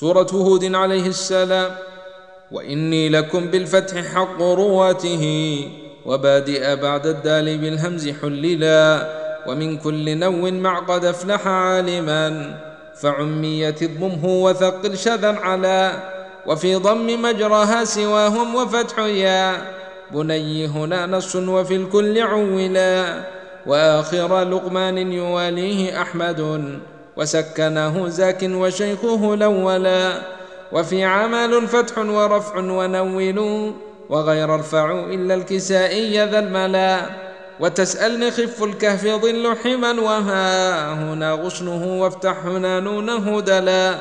سورة 0.00 0.26
هود 0.32 0.74
عليه 0.74 1.06
السلام 1.06 1.70
وإني 2.52 3.08
لكم 3.08 3.46
بالفتح 3.46 4.04
حق 4.14 4.42
رواته 4.42 5.24
وبادئ 6.06 6.76
بعد 6.76 7.06
الدال 7.06 7.58
بالهمز 7.58 8.08
حللا 8.08 9.08
ومن 9.46 9.76
كل 9.76 10.18
نو 10.18 10.50
مع 10.50 10.78
قد 10.78 11.04
أفلح 11.04 11.46
عالما 11.46 12.56
فعمية 13.00 13.74
الضمه 13.82 14.24
وثقل 14.24 14.96
شذا 14.96 15.38
على 15.38 15.92
وفي 16.46 16.74
ضم 16.74 17.22
مجرها 17.22 17.84
سواهم 17.84 18.54
وفتح 18.54 18.98
يا 18.98 19.56
بني 20.12 20.66
هنا 20.66 21.06
نص 21.06 21.36
وفي 21.36 21.76
الكل 21.76 22.18
عولا 22.20 23.24
وآخر 23.66 24.42
لقمان 24.42 25.12
يواليه 25.12 26.02
أحمد 26.02 26.40
وسكنه 27.20 28.08
زاك 28.08 28.42
وشيخه 28.42 29.34
الاولا 29.34 30.22
وفي 30.72 31.04
عمل 31.04 31.68
فتح 31.68 31.98
ورفع 31.98 32.56
ونول 32.58 33.72
وغير 34.08 34.54
ارفعوا 34.54 35.06
إلا 35.06 35.34
الكسائي 35.34 36.24
ذا 36.24 36.38
الملا 36.38 37.00
وتسألني 37.60 38.30
خف 38.30 38.62
الكهف 38.62 39.06
ظل 39.06 39.56
حما 39.64 40.00
وها 40.00 40.92
هنا 40.92 41.32
غصنه 41.32 42.00
وافتح 42.02 42.46
هنا 42.46 42.80
نونه 42.80 43.40
دلا 43.40 43.94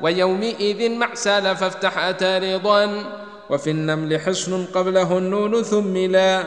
ويومئذ 0.00 0.90
مع 0.90 1.14
فافتح 1.54 1.98
أتى 1.98 2.38
رضا 2.38 3.04
وفي 3.50 3.70
النمل 3.70 4.20
حصن 4.20 4.64
قبله 4.74 5.18
النون 5.18 5.62
ثملا 5.62 6.44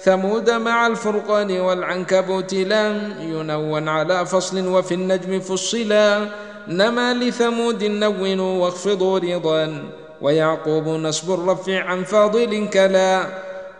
ثمود 0.00 0.50
مع 0.50 0.86
الفرقان 0.86 1.60
والعنكبوت 1.60 2.54
لم 2.54 3.14
ينون 3.20 3.88
على 3.88 4.26
فصل 4.26 4.66
وفي 4.66 4.94
النجم 4.94 5.40
فصلا. 5.40 6.28
نما 6.68 7.14
لثمود 7.14 7.84
نون 7.84 8.40
واخفضوا 8.40 9.18
رضا 9.18 9.82
ويعقوب 10.20 10.88
نصب 10.88 11.34
الرفع 11.34 11.80
عن 11.80 12.04
فاضل 12.04 12.68
كلا. 12.72 13.26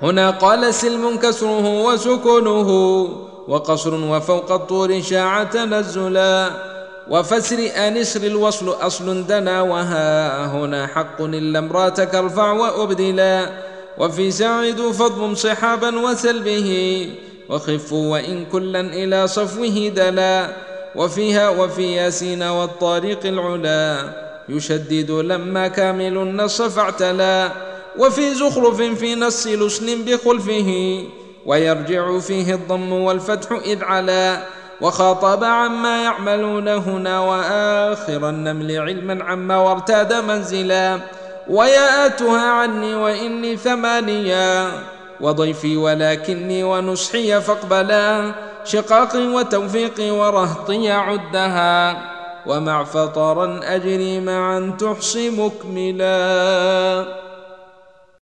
هنا 0.02 0.30
قال 0.30 0.74
سلم 0.74 1.16
كسره 1.16 1.84
وسكنه 1.84 2.70
وقصر 3.48 3.94
وفوق 3.94 4.52
الطور 4.52 5.00
شاع 5.00 5.44
تنزلا. 5.44 6.50
وفسر 7.10 7.58
أنسر 7.76 8.22
الوصل 8.22 8.68
أصل 8.68 9.26
دنا 9.26 9.62
وها 9.62 10.46
هنا 10.46 10.86
حق 10.86 11.20
إلا 11.20 11.58
امرأتك 11.58 12.14
ارفع 12.14 12.52
وأبدلا. 12.52 13.50
وفي 13.98 14.30
ساعد 14.30 14.80
فضم 14.80 15.34
صحابا 15.34 15.98
وسلبه 15.98 16.68
وخف 17.48 17.92
وإن 17.92 18.44
كلا 18.46 18.80
إلى 18.80 19.26
صفوه 19.28 19.92
دلا 19.96 20.48
وفيها 20.96 21.48
وفي 21.48 21.92
ياسين 21.92 22.42
والطارق 22.42 23.26
العلا 23.26 24.12
يشدد 24.48 25.10
لما 25.10 25.68
كامل 25.68 26.16
النص 26.18 26.62
فاعتلا 26.62 27.50
وفي 27.98 28.34
زخرف 28.34 28.82
في 28.82 29.14
نص 29.14 29.46
لسن 29.46 30.04
بخلفه 30.04 30.70
ويرجع 31.46 32.18
فيه 32.18 32.54
الضم 32.54 32.92
والفتح 32.92 33.52
إذ 33.64 33.84
علا 33.84 34.42
وخاطب 34.80 35.44
عما 35.44 36.04
يعملون 36.04 36.68
هنا 36.68 37.20
وآخر 37.20 38.28
النمل 38.28 38.78
علما 38.78 39.24
عما 39.24 39.56
وارتاد 39.56 40.12
منزلا. 40.12 41.00
وياتها 41.48 42.50
عني 42.50 42.94
وإني 42.94 43.56
ثمانيا 43.56 44.70
وضيفي 45.20 45.76
ولكني 45.76 46.64
ونصحي 46.64 47.40
فاقبلا 47.40 48.34
شقاقي 48.64 49.26
وتوفيقي 49.26 50.10
ورهطي 50.10 50.90
عدها 50.90 52.02
ومع 52.46 52.84
فطرا 52.84 53.60
أجري 53.62 54.20
معا 54.20 54.76
تحصي 54.80 55.30
مكملا 55.30 57.23